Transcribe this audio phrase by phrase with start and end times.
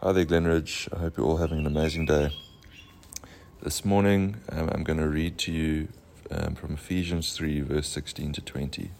[0.00, 0.88] Hi there, Glenridge.
[0.94, 2.30] I hope you're all having an amazing day.
[3.60, 5.88] This morning, um, I'm going to read to you
[6.30, 8.92] um, from Ephesians 3, verse 16 to 20.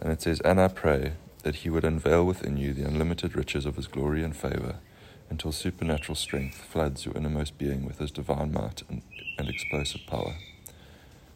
[0.00, 3.66] And it says, And I pray that he would unveil within you the unlimited riches
[3.66, 4.76] of his glory and favor
[5.28, 9.02] until supernatural strength floods your innermost being with his divine might and,
[9.36, 10.36] and explosive power.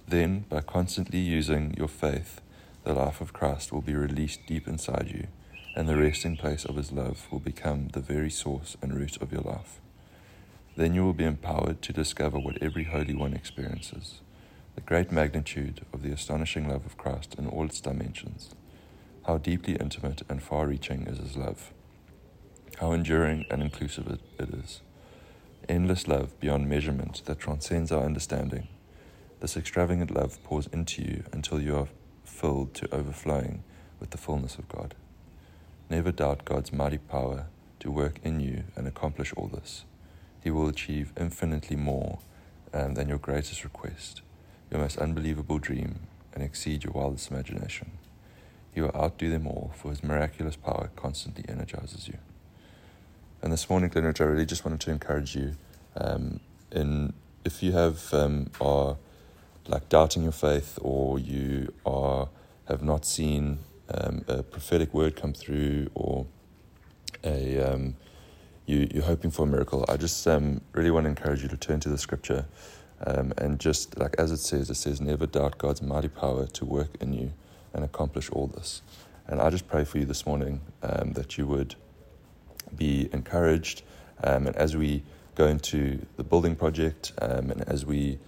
[0.09, 2.41] Then, by constantly using your faith,
[2.85, 5.27] the life of Christ will be released deep inside you
[5.75, 9.33] and the resting place of His love will become the very source and root of
[9.33, 9.81] your life.
[10.77, 14.21] Then you will be empowered to discover what every Holy One experiences
[14.77, 18.55] the great magnitude of the astonishing love of Christ in all its dimensions.
[19.27, 21.73] How deeply intimate and far reaching is His love.
[22.79, 24.81] How enduring and inclusive it, it is.
[25.69, 28.69] Endless love beyond measurement that transcends our understanding.
[29.41, 31.89] This extravagant love pours into you until you are
[32.25, 33.65] filled to overflowing
[33.99, 34.95] with the fullness of God.
[35.91, 37.47] Never doubt God's mighty power
[37.81, 39.85] to work in you and accomplish all this.
[40.41, 42.21] He will achieve infinitely more
[42.73, 44.23] um, than your greatest request,
[44.71, 47.91] your most unbelievable dream, and exceed your wildest imagination.
[48.73, 52.19] He will outdo them all, for his miraculous power constantly energizes you.
[53.43, 55.57] And this morning, Glenridge, I really just wanted to encourage you
[55.97, 56.39] um,
[56.71, 58.97] in if you have um, are
[59.67, 62.29] like doubting your faith or you are
[62.69, 63.59] have not seen
[63.95, 66.27] um, a prophetic word come through or
[67.25, 67.97] a um,
[68.67, 71.57] you, you're hoping for a miracle, I just um, really want to encourage you to
[71.57, 72.47] turn to the scripture
[73.07, 76.65] um, and just like as it says, it says, never doubt God's mighty power to
[76.65, 77.33] work in you
[77.73, 78.83] and accomplish all this.
[79.27, 81.77] And I just pray for you this morning um, that you would
[82.77, 83.83] be encouraged.
[84.23, 85.03] Um, and as we
[85.35, 88.19] go into the building project and as we,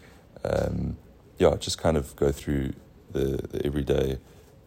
[1.39, 2.73] yeah, just kind of go through
[3.13, 4.19] the, the everyday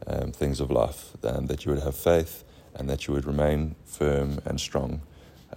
[0.07, 2.43] um, things of life, um, that you would have faith
[2.75, 5.01] and that you would remain firm and strong,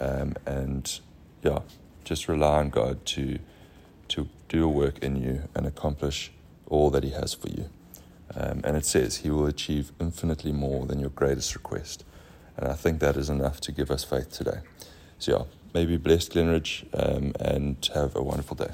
[0.00, 1.00] um, and
[1.42, 1.60] yeah,
[2.04, 3.38] just rely on God to
[4.08, 6.32] to do a work in you and accomplish
[6.68, 7.68] all that He has for you.
[8.34, 12.04] Um, and it says He will achieve infinitely more than your greatest request,
[12.56, 14.60] and I think that is enough to give us faith today.
[15.18, 15.44] So yeah,
[15.74, 18.70] maybe blessed Glenridge, um, and have a wonderful day.